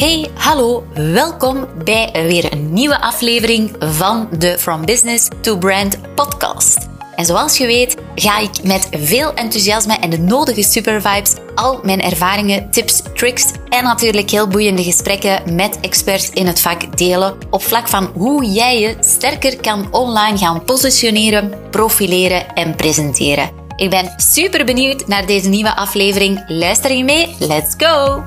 [0.00, 6.88] Hey, hallo, welkom bij weer een nieuwe aflevering van de From Business to Brand podcast.
[7.16, 12.00] En zoals je weet, ga ik met veel enthousiasme en de nodige supervibes al mijn
[12.00, 17.62] ervaringen, tips, tricks en natuurlijk heel boeiende gesprekken met experts in het vak delen op
[17.62, 23.50] vlak van hoe jij je sterker kan online gaan positioneren, profileren en presenteren.
[23.76, 26.44] Ik ben super benieuwd naar deze nieuwe aflevering.
[26.46, 27.34] Luister je mee?
[27.38, 28.24] Let's go!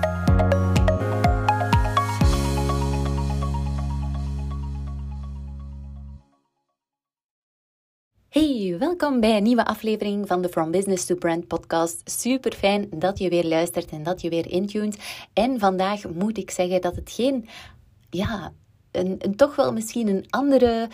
[8.83, 12.01] Welkom bij een nieuwe aflevering van de From Business to Brand podcast.
[12.05, 14.97] Super fijn dat je weer luistert en dat je weer intuned.
[15.33, 17.47] En vandaag moet ik zeggen dat het geen
[18.09, 18.53] ja,
[18.93, 20.88] een, toch wel misschien een andere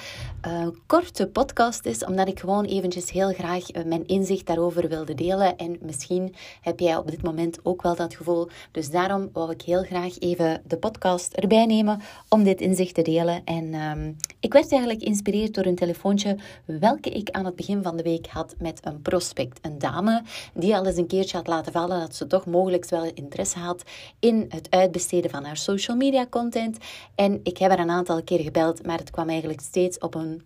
[0.48, 5.16] uh, korte podcast is, omdat ik gewoon eventjes heel graag uh, mijn inzicht daarover wilde
[5.16, 5.58] delen.
[5.58, 8.48] En misschien heb jij op dit moment ook wel dat gevoel.
[8.72, 13.02] Dus daarom wou ik heel graag even de podcast erbij nemen om dit inzicht te
[13.02, 13.42] delen.
[13.46, 17.98] En um, ik werd eigenlijk geïnspireerd door een telefoontje welke ik aan het begin van
[17.98, 19.60] de week had met een prospect.
[19.62, 23.12] Een dame die al eens een keertje had laten vallen dat ze toch mogelijk wel
[23.14, 23.84] interesse had
[24.20, 26.78] in het uitbesteden van haar social media content.
[27.16, 30.42] En ik heb haar een aantal keer gebeld, maar het kwam eigenlijk steeds op een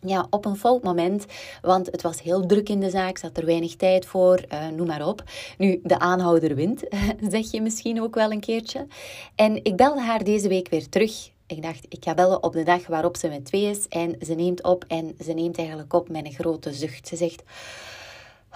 [0.00, 1.26] ja, op een fout moment,
[1.62, 4.86] want het was heel druk in de zaak, zat er weinig tijd voor, uh, noem
[4.86, 5.22] maar op.
[5.58, 6.84] Nu, de aanhouder wint,
[7.30, 8.86] zeg je misschien ook wel een keertje.
[9.34, 11.30] En ik belde haar deze week weer terug.
[11.46, 13.88] Ik dacht, ik ga bellen op de dag waarop ze met twee is.
[13.88, 17.08] En ze neemt op en ze neemt eigenlijk op met een grote zucht.
[17.08, 17.42] Ze zegt,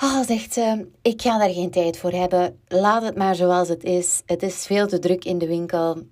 [0.02, 2.58] oh, zegt ze, ik ga daar geen tijd voor hebben.
[2.68, 4.22] Laat het maar zoals het is.
[4.26, 6.02] Het is veel te druk in de winkel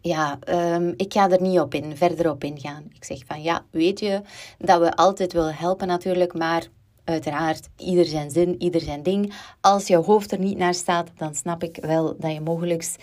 [0.00, 2.84] ja, um, ik ga er niet op in, verder op ingaan.
[2.94, 4.22] Ik zeg van ja, weet je
[4.58, 6.66] dat we altijd willen helpen natuurlijk, maar
[7.04, 9.34] uiteraard ieder zijn zin, ieder zijn ding.
[9.60, 12.94] Als je hoofd er niet naar staat, dan snap ik wel dat je mogelijk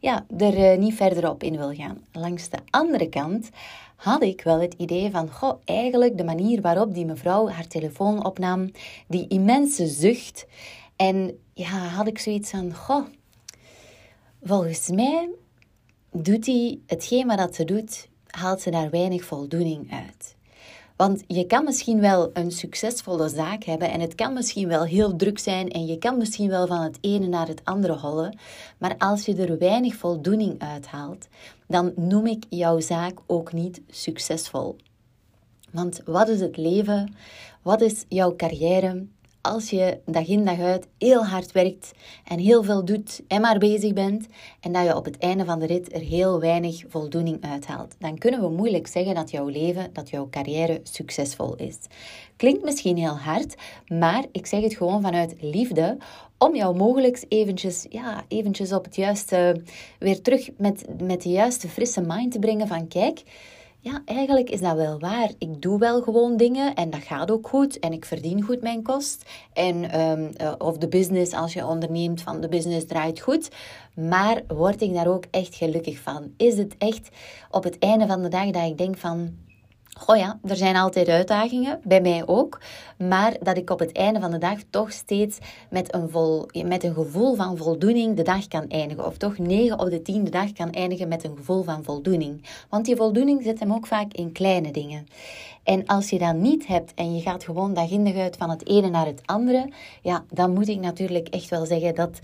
[0.00, 2.04] ja, er uh, niet verder op in wil gaan.
[2.12, 3.50] Langs de andere kant
[3.96, 8.24] had ik wel het idee van, goh, eigenlijk de manier waarop die mevrouw haar telefoon
[8.24, 8.70] opnam,
[9.08, 10.46] die immense zucht.
[10.96, 13.06] En ja, had ik zoiets van, goh,
[14.42, 15.28] volgens mij
[16.12, 20.36] doet hij hetgeen wat ze doet, haalt ze daar weinig voldoening uit.
[20.96, 25.16] Want je kan misschien wel een succesvolle zaak hebben en het kan misschien wel heel
[25.16, 28.38] druk zijn en je kan misschien wel van het ene naar het andere hollen,
[28.78, 31.28] maar als je er weinig voldoening uit haalt,
[31.66, 34.76] dan noem ik jouw zaak ook niet succesvol.
[35.70, 37.14] Want wat is het leven?
[37.62, 39.06] Wat is jouw carrière?
[39.46, 41.92] Als je dag in dag uit heel hard werkt
[42.24, 44.26] en heel veel doet en maar bezig bent
[44.60, 48.18] en dat je op het einde van de rit er heel weinig voldoening uithaalt, dan
[48.18, 51.76] kunnen we moeilijk zeggen dat jouw leven, dat jouw carrière succesvol is.
[52.36, 53.54] Klinkt misschien heel hard,
[53.88, 55.96] maar ik zeg het gewoon vanuit liefde
[56.38, 59.62] om jou mogelijk eventjes, ja, eventjes op het juiste,
[59.98, 63.22] weer terug met, met de juiste frisse mind te brengen van kijk,
[63.86, 65.30] ja, eigenlijk is dat wel waar.
[65.38, 68.82] Ik doe wel gewoon dingen en dat gaat ook goed en ik verdien goed mijn
[68.82, 69.24] kost.
[69.52, 73.50] En, um, of de business, als je onderneemt, van de business draait goed.
[73.94, 76.32] Maar word ik daar ook echt gelukkig van?
[76.36, 77.08] Is het echt
[77.50, 79.34] op het einde van de dag dat ik denk van
[80.04, 82.60] Oh ja, er zijn altijd uitdagingen, bij mij ook.
[82.98, 85.38] Maar dat ik op het einde van de dag toch steeds
[85.70, 89.06] met een, vol, met een gevoel van voldoening de dag kan eindigen.
[89.06, 92.44] Of toch 9 op de 10 de dag kan eindigen met een gevoel van voldoening.
[92.68, 95.06] Want die voldoening zit hem ook vaak in kleine dingen.
[95.62, 98.50] En als je dat niet hebt en je gaat gewoon dag in dag uit van
[98.50, 99.68] het ene naar het andere,
[100.02, 102.18] ja, dan moet ik natuurlijk echt wel zeggen dat,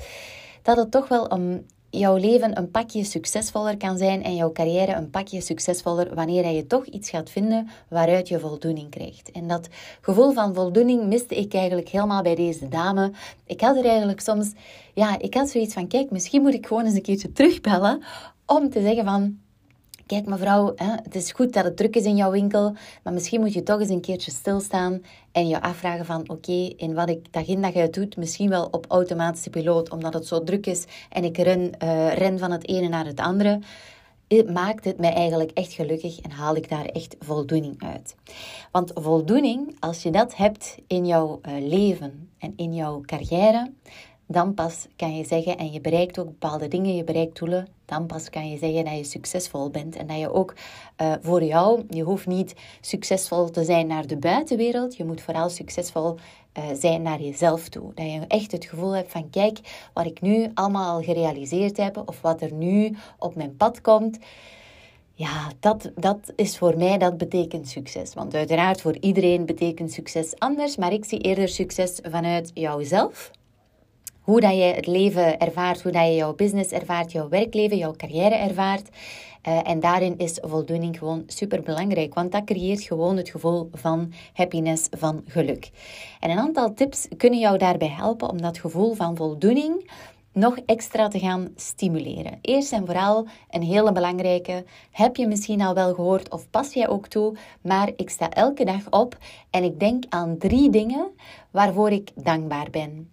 [0.62, 1.66] dat het toch wel een
[1.98, 6.66] jouw leven een pakje succesvoller kan zijn en jouw carrière een pakje succesvoller wanneer je
[6.66, 9.30] toch iets gaat vinden waaruit je voldoening krijgt.
[9.30, 9.68] En dat
[10.00, 13.12] gevoel van voldoening miste ik eigenlijk helemaal bij deze dame.
[13.46, 14.52] Ik had er eigenlijk soms,
[14.94, 18.02] ja, ik had zoiets van, kijk, misschien moet ik gewoon eens een keertje terugbellen
[18.46, 19.38] om te zeggen van,
[20.12, 23.52] Kijk mevrouw, het is goed dat het druk is in jouw winkel, maar misschien moet
[23.52, 25.02] je toch eens een keertje stilstaan
[25.32, 28.68] en je afvragen van oké, in wat ik dag in dag uit doe, misschien wel
[28.70, 32.68] op automatische piloot, omdat het zo druk is en ik ren, uh, ren van het
[32.68, 33.60] ene naar het andere,
[34.52, 38.14] maakt het mij eigenlijk echt gelukkig en haal ik daar echt voldoening uit.
[38.70, 43.72] Want voldoening, als je dat hebt in jouw uh, leven en in jouw carrière,
[44.26, 48.06] dan pas kan je zeggen, en je bereikt ook bepaalde dingen, je bereikt doelen, dan
[48.06, 49.96] pas kan je zeggen dat je succesvol bent.
[49.96, 50.54] En dat je ook
[51.00, 55.48] uh, voor jou, je hoeft niet succesvol te zijn naar de buitenwereld, je moet vooral
[55.48, 56.16] succesvol
[56.58, 57.94] uh, zijn naar jezelf toe.
[57.94, 59.58] Dat je echt het gevoel hebt van, kijk,
[59.92, 64.18] wat ik nu allemaal al gerealiseerd heb, of wat er nu op mijn pad komt,
[65.14, 68.14] ja, dat, dat is voor mij, dat betekent succes.
[68.14, 73.30] Want uiteraard voor iedereen betekent succes anders, maar ik zie eerder succes vanuit jouzelf
[74.22, 77.94] hoe dat je het leven ervaart, hoe dat je jouw business ervaart, jouw werkleven, jouw
[77.96, 78.88] carrière ervaart.
[79.48, 84.12] Uh, en daarin is voldoening gewoon super belangrijk, want dat creëert gewoon het gevoel van
[84.32, 85.70] happiness, van geluk.
[86.20, 89.90] En een aantal tips kunnen jou daarbij helpen om dat gevoel van voldoening
[90.32, 92.38] nog extra te gaan stimuleren.
[92.40, 96.88] Eerst en vooral een hele belangrijke, heb je misschien al wel gehoord of pas jij
[96.88, 99.16] ook toe, maar ik sta elke dag op
[99.50, 101.10] en ik denk aan drie dingen
[101.50, 103.10] waarvoor ik dankbaar ben.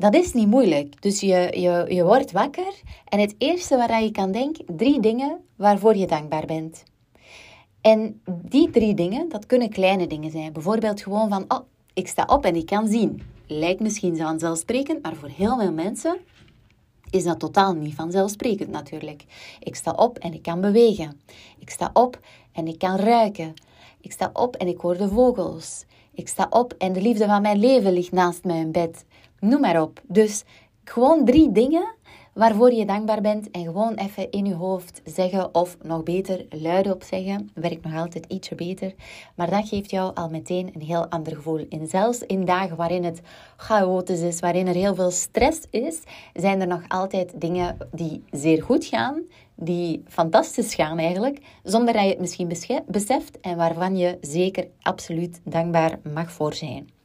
[0.00, 1.02] Dat is niet moeilijk.
[1.02, 2.74] Dus je, je, je wordt wakker
[3.08, 6.82] en het eerste waar je kan denken, drie dingen waarvoor je dankbaar bent.
[7.80, 10.52] En die drie dingen, dat kunnen kleine dingen zijn.
[10.52, 11.60] Bijvoorbeeld gewoon van, oh,
[11.94, 13.22] ik sta op en ik kan zien.
[13.46, 16.16] Lijkt misschien vanzelfsprekend, maar voor heel veel mensen
[17.10, 19.24] is dat totaal niet vanzelfsprekend natuurlijk.
[19.60, 21.20] Ik sta op en ik kan bewegen.
[21.58, 22.20] Ik sta op
[22.52, 23.54] en ik kan ruiken.
[24.00, 25.84] Ik sta op en ik hoor de vogels.
[26.14, 29.04] Ik sta op en de liefde van mijn leven ligt naast mijn bed.
[29.40, 30.00] Noem maar op.
[30.08, 30.44] Dus
[30.84, 31.94] gewoon drie dingen
[32.34, 37.02] waarvoor je dankbaar bent en gewoon even in je hoofd zeggen of nog beter luidop
[37.02, 37.50] zeggen.
[37.54, 38.94] Werkt nog altijd ietsje beter,
[39.34, 41.66] maar dat geeft jou al meteen een heel ander gevoel.
[41.68, 43.20] En zelfs in dagen waarin het
[43.56, 46.02] chaotisch is, waarin er heel veel stress is,
[46.34, 49.22] zijn er nog altijd dingen die zeer goed gaan,
[49.54, 52.52] die fantastisch gaan eigenlijk, zonder dat je het misschien
[52.86, 56.99] beseft en waarvan je zeker absoluut dankbaar mag voor zijn.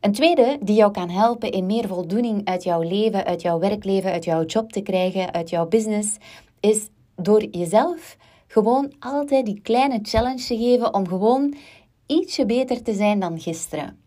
[0.00, 4.12] Een tweede die jou kan helpen in meer voldoening uit jouw leven, uit jouw werkleven,
[4.12, 6.16] uit jouw job te krijgen, uit jouw business,
[6.60, 8.16] is door jezelf
[8.46, 11.54] gewoon altijd die kleine challenge te geven om gewoon
[12.06, 13.98] ietsje beter te zijn dan gisteren.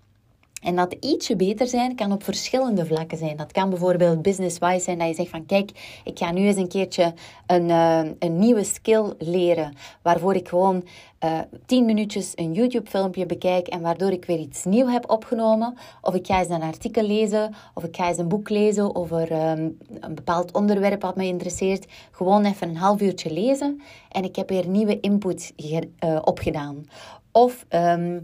[0.63, 3.38] En dat ietsje beter zijn kan op verschillende vlakken zijn.
[3.38, 6.68] Dat kan bijvoorbeeld business-wise zijn dat je zegt van kijk, ik ga nu eens een
[6.68, 7.13] keertje
[7.48, 9.74] een, uh, een nieuwe skill leren.
[10.01, 10.83] Waarvoor ik gewoon
[11.24, 15.77] uh, tien minuutjes een YouTube filmpje bekijk en waardoor ik weer iets nieuws heb opgenomen.
[16.01, 19.31] Of ik ga eens een artikel lezen of ik ga eens een boek lezen over
[19.31, 21.86] um, een bepaald onderwerp wat me interesseert.
[22.12, 23.81] Gewoon even een half uurtje lezen
[24.12, 26.86] en ik heb weer nieuwe input uh, opgedaan.
[27.31, 27.66] Of...
[27.69, 28.21] Um,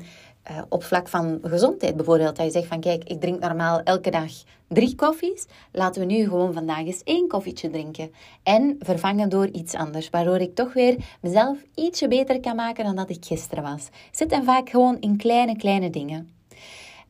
[0.51, 2.35] uh, op vlak van gezondheid bijvoorbeeld.
[2.35, 4.31] Dat je zegt van kijk, ik drink normaal elke dag
[4.67, 5.45] drie koffies.
[5.71, 8.11] Laten we nu gewoon vandaag eens één koffietje drinken.
[8.43, 10.09] En vervangen door iets anders.
[10.09, 13.87] Waardoor ik toch weer mezelf ietsje beter kan maken dan dat ik gisteren was.
[14.11, 16.29] Zit en vaak gewoon in kleine, kleine dingen.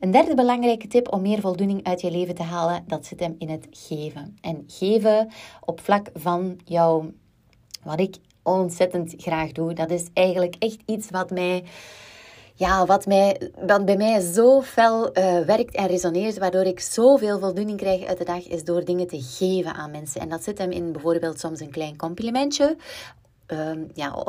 [0.00, 3.34] Een derde belangrijke tip om meer voldoening uit je leven te halen, dat zit hem
[3.38, 4.36] in het geven.
[4.40, 5.28] En geven
[5.60, 7.10] op vlak van jouw,
[7.82, 11.64] wat ik ontzettend graag doe, dat is eigenlijk echt iets wat mij
[12.60, 17.38] ja, wat, mij, wat bij mij zo fel uh, werkt en resoneert, waardoor ik zoveel
[17.38, 20.20] voldoening krijg uit de dag, is door dingen te geven aan mensen.
[20.20, 22.76] En dat zit hem in bijvoorbeeld soms een klein complimentje.
[23.48, 24.24] Uh, ja,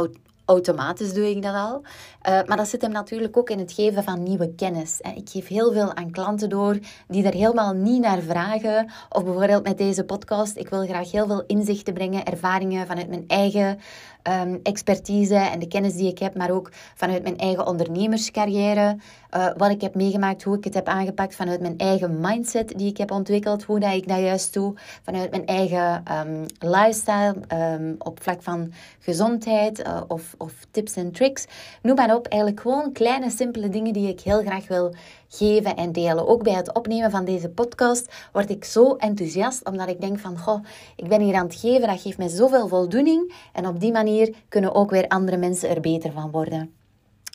[0.45, 1.81] automatisch doe ik dat al.
[1.81, 4.99] Uh, maar dat zit hem natuurlijk ook in het geven van nieuwe kennis.
[5.15, 8.91] Ik geef heel veel aan klanten door die er helemaal niet naar vragen.
[9.09, 13.23] Of bijvoorbeeld met deze podcast, ik wil graag heel veel inzichten brengen, ervaringen vanuit mijn
[13.27, 13.79] eigen
[14.23, 18.97] um, expertise en de kennis die ik heb, maar ook vanuit mijn eigen ondernemerscarrière.
[19.37, 22.89] Uh, wat ik heb meegemaakt, hoe ik het heb aangepakt, vanuit mijn eigen mindset die
[22.89, 24.73] ik heb ontwikkeld, hoe dat ik dat juist doe,
[25.03, 31.45] vanuit mijn eigen um, lifestyle um, op vlak van gezondheid of, of tips en tricks.
[31.81, 34.93] Noem maar op, eigenlijk gewoon kleine, simpele dingen die ik heel graag wil
[35.27, 36.27] geven en delen.
[36.27, 40.37] Ook bij het opnemen van deze podcast word ik zo enthousiast, omdat ik denk van,
[40.37, 40.63] goh,
[40.95, 43.33] ik ben hier aan het geven, dat geeft mij zoveel voldoening.
[43.53, 46.71] En op die manier kunnen ook weer andere mensen er beter van worden.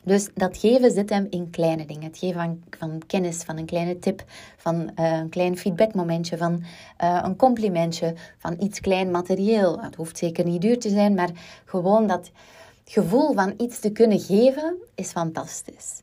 [0.07, 2.03] Dus dat geven zit hem in kleine dingen.
[2.03, 4.25] Het geven van, kennis, van een kleine tip,
[4.57, 6.65] van uh, een klein feedbackmomentje, van
[7.03, 9.81] uh, een complimentje, van iets klein materieel.
[9.81, 11.31] Het hoeft zeker niet duur te zijn, maar
[11.65, 12.31] gewoon dat
[12.90, 16.00] gevoel van iets te kunnen geven is fantastisch.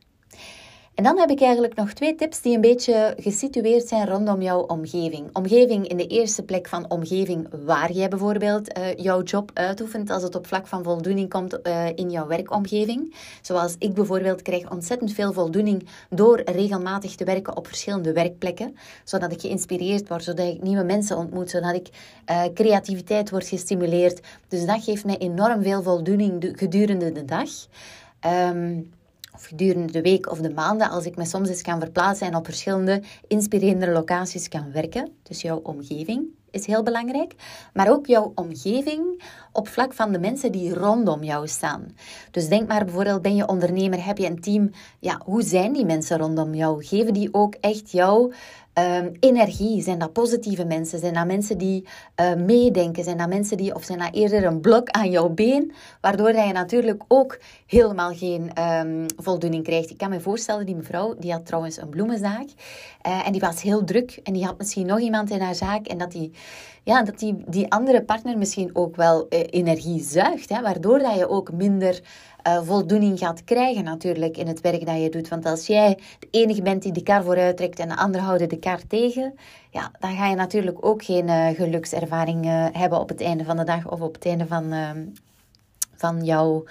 [0.95, 4.59] En dan heb ik eigenlijk nog twee tips die een beetje gesitueerd zijn rondom jouw
[4.59, 5.29] omgeving.
[5.35, 10.23] Omgeving in de eerste plek van omgeving waar jij bijvoorbeeld uh, jouw job uitoefent als
[10.23, 13.15] het op vlak van voldoening komt uh, in jouw werkomgeving.
[13.41, 18.75] Zoals ik bijvoorbeeld krijg ontzettend veel voldoening door regelmatig te werken op verschillende werkplekken.
[19.03, 21.89] Zodat ik geïnspireerd word, zodat ik nieuwe mensen ontmoet, zodat ik
[22.29, 24.19] uh, creativiteit word gestimuleerd.
[24.47, 27.49] Dus dat geeft mij enorm veel voldoening gedurende de dag.
[28.49, 28.91] Um,
[29.33, 32.35] of gedurende de week of de maanden, als ik me soms eens kan verplaatsen en
[32.35, 35.11] op verschillende inspirerende locaties kan werken.
[35.23, 37.35] Dus jouw omgeving is heel belangrijk.
[37.73, 41.95] Maar ook jouw omgeving op vlak van de mensen die rondom jou staan.
[42.31, 44.71] Dus denk maar bijvoorbeeld, ben je ondernemer, heb je een team.
[44.99, 46.85] Ja, hoe zijn die mensen rondom jou?
[46.85, 48.33] Geven die ook echt jou
[48.73, 49.81] um, energie?
[49.81, 50.99] Zijn dat positieve mensen?
[50.99, 51.87] Zijn dat mensen die
[52.21, 53.03] uh, meedenken?
[53.03, 56.51] Zijn dat mensen die, of zijn dat eerder een blok aan jouw been, waardoor je
[56.51, 59.89] natuurlijk ook helemaal geen um, voldoening krijgt?
[59.89, 62.47] Ik kan me voorstellen, die mevrouw, die had trouwens een bloemenzaak
[63.07, 65.87] uh, en die was heel druk en die had misschien nog iemand in haar zaak
[65.87, 66.31] en dat die,
[66.83, 71.15] ja, dat die, die andere partner misschien ook wel uh, energie zuigt, hè, waardoor dat
[71.15, 72.01] je ook minder
[72.47, 75.27] uh, voldoening gaat krijgen natuurlijk in het werk dat je doet.
[75.27, 78.49] Want als jij de enige bent die de kar vooruit trekt en de anderen houden
[78.49, 79.35] de kar tegen,
[79.69, 82.45] ja, dan ga je natuurlijk ook geen uh, gelukservaring
[82.77, 85.05] hebben op het einde van de dag of op het einde van, ehm,
[85.95, 86.63] van jouw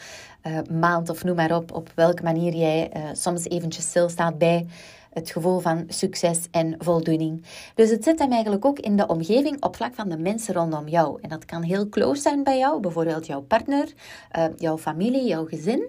[0.71, 4.67] maand of noem maar op, op welke manier jij soms eventjes stilstaat bij
[5.13, 7.45] het gevoel van succes en voldoening.
[7.75, 10.89] Dus het zit hem eigenlijk ook in de omgeving op vlak van de mensen rondom
[10.89, 11.19] jou.
[11.21, 13.93] En dat kan heel close zijn bij jou, bijvoorbeeld jouw partner,
[14.37, 15.85] uh, jouw familie, jouw gezin.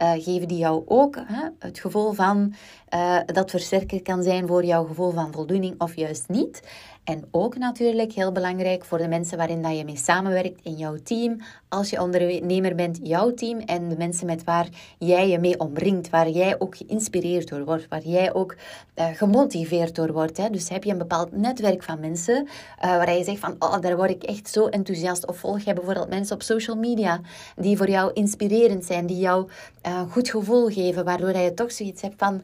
[0.00, 2.54] Uh, geven die jou ook hè, het gevoel van
[2.94, 6.62] uh, dat versterker kan zijn voor jouw gevoel van voldoening of juist niet.
[7.04, 10.96] En ook natuurlijk heel belangrijk voor de mensen waarin dat je mee samenwerkt in jouw
[11.02, 11.40] team.
[11.68, 14.68] Als je ondernemer bent, jouw team en de mensen met waar
[14.98, 18.56] jij je mee omringt, waar jij ook geïnspireerd door wordt, waar jij ook
[18.96, 20.36] uh, gemotiveerd door wordt.
[20.36, 20.50] Hè.
[20.50, 23.96] Dus heb je een bepaald netwerk van mensen uh, waar je zegt van, oh, daar
[23.96, 25.26] word ik echt zo enthousiast.
[25.26, 27.20] Of volg je bijvoorbeeld mensen op social media
[27.56, 29.48] die voor jou inspirerend zijn, die jou
[29.86, 32.42] uh, goed gevoel geven, waardoor je toch zoiets hebt van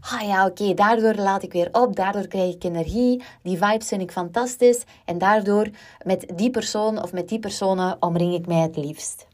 [0.00, 4.10] ah ja, oké, daardoor laat ik weer op, daardoor krijg ik energie, die vibes vind
[4.10, 5.68] ik fantastisch en daardoor
[6.04, 9.26] met die persoon of met die personen omring ik mij het liefst.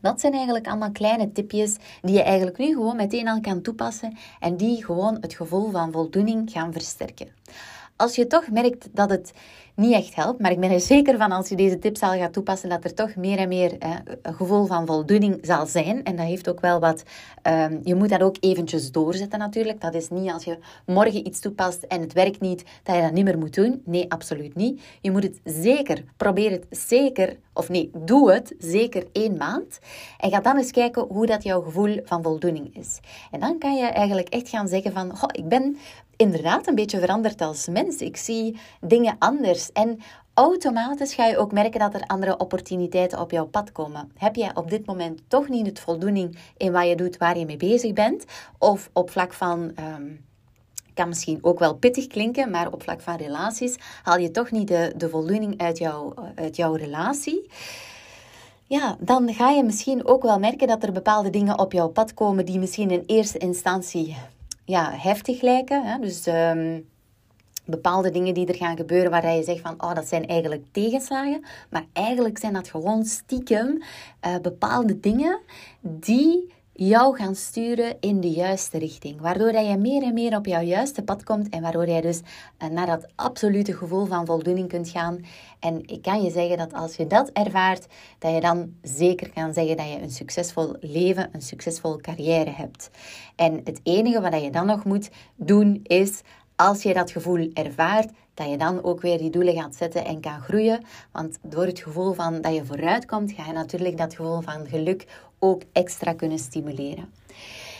[0.00, 4.16] Dat zijn eigenlijk allemaal kleine tipjes die je eigenlijk nu gewoon meteen al kan toepassen
[4.40, 7.28] en die gewoon het gevoel van voldoening gaan versterken.
[8.02, 9.32] Als je toch merkt dat het
[9.74, 10.40] niet echt helpt.
[10.40, 12.94] Maar ik ben er zeker van als je deze tips al gaat toepassen, dat er
[12.94, 13.76] toch meer en meer
[14.22, 16.04] een gevoel van voldoening zal zijn.
[16.04, 17.02] En dat heeft ook wel wat.
[17.42, 19.80] Um, je moet dat ook eventjes doorzetten natuurlijk.
[19.80, 23.12] Dat is niet als je morgen iets toepast en het werkt niet, dat je dat
[23.12, 23.82] niet meer moet doen.
[23.84, 24.80] Nee, absoluut niet.
[25.00, 29.78] Je moet het zeker, probeer het zeker, of nee, doe het zeker één maand.
[30.18, 33.00] En ga dan eens kijken hoe dat jouw gevoel van voldoening is.
[33.30, 35.76] En dan kan je eigenlijk echt gaan zeggen van, goh, ik ben
[36.22, 37.96] inderdaad een beetje veranderd als mens.
[37.96, 39.72] Ik zie dingen anders.
[39.72, 40.00] En
[40.34, 44.12] automatisch ga je ook merken dat er andere opportuniteiten op jouw pad komen.
[44.16, 47.46] Heb jij op dit moment toch niet het voldoening in wat je doet, waar je
[47.46, 48.24] mee bezig bent?
[48.58, 49.72] Of op vlak van.
[49.98, 50.30] Um,
[50.94, 54.68] kan misschien ook wel pittig klinken, maar op vlak van relaties haal je toch niet
[54.68, 57.50] de, de voldoening uit, jou, uit jouw relatie
[58.72, 62.14] ja, dan ga je misschien ook wel merken dat er bepaalde dingen op jouw pad
[62.14, 64.16] komen die misschien in eerste instantie
[64.64, 65.84] ja, heftig lijken.
[65.84, 65.98] Hè?
[65.98, 66.88] Dus um,
[67.64, 71.44] bepaalde dingen die er gaan gebeuren waar je zegt van, oh, dat zijn eigenlijk tegenslagen.
[71.70, 73.82] Maar eigenlijk zijn dat gewoon stiekem
[74.26, 75.40] uh, bepaalde dingen
[75.80, 76.52] die
[76.86, 79.20] jou gaan sturen in de juiste richting.
[79.20, 82.20] Waardoor dat je meer en meer op jouw juiste pad komt en waardoor jij dus
[82.58, 85.24] uh, naar dat absolute gevoel van voldoening kunt gaan.
[85.60, 87.86] En ik kan je zeggen dat als je dat ervaart,
[88.18, 92.90] dat je dan zeker kan zeggen dat je een succesvol leven, een succesvolle carrière hebt.
[93.36, 96.20] En het enige wat je dan nog moet doen is
[96.56, 100.20] als je dat gevoel ervaart, dat je dan ook weer die doelen gaat zetten en
[100.20, 100.84] kan groeien.
[101.12, 104.66] Want door het gevoel van dat je vooruit komt, ga je natuurlijk dat gevoel van
[104.66, 105.06] geluk
[105.38, 107.12] ook extra kunnen stimuleren.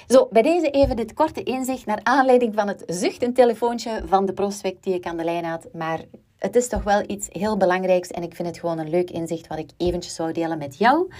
[0.08, 4.32] Zo, bij deze even dit korte inzicht naar aanleiding van het zuchtend telefoontje van de
[4.32, 5.66] prospect die ik aan de lijn had.
[5.72, 6.00] Maar
[6.38, 9.46] het is toch wel iets heel belangrijks en ik vind het gewoon een leuk inzicht
[9.46, 11.12] wat ik eventjes zou delen met jou.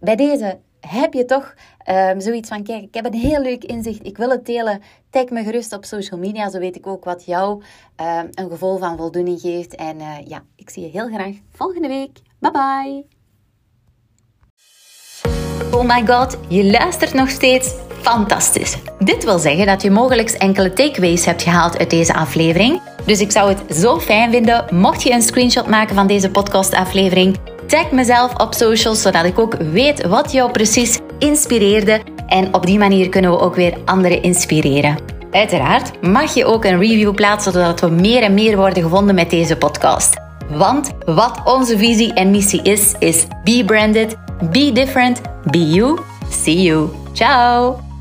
[0.00, 0.58] Bij deze
[0.88, 1.54] heb je toch
[1.88, 4.82] um, zoiets van, kijk, ik heb een heel leuk inzicht, ik wil het delen.
[5.10, 7.62] Tag me gerust op social media, zo weet ik ook wat jou
[8.00, 9.74] um, een gevoel van voldoening geeft.
[9.74, 12.18] En uh, ja, ik zie je heel graag volgende week.
[12.38, 13.04] Bye bye!
[15.72, 17.74] Oh my god, je luistert nog steeds?
[18.00, 18.78] Fantastisch!
[18.98, 22.80] Dit wil zeggen dat je mogelijk enkele takeaways hebt gehaald uit deze aflevering.
[23.06, 27.51] Dus ik zou het zo fijn vinden mocht je een screenshot maken van deze podcastaflevering
[27.66, 32.00] Tag mezelf op socials, zodat ik ook weet wat jou precies inspireerde.
[32.26, 34.96] En op die manier kunnen we ook weer anderen inspireren.
[35.30, 39.30] Uiteraard mag je ook een review plaatsen, zodat we meer en meer worden gevonden met
[39.30, 40.14] deze podcast.
[40.50, 44.16] Want wat onze visie en missie is, is be branded,
[44.50, 45.98] be different, be you.
[46.30, 46.88] See you.
[47.12, 47.91] Ciao!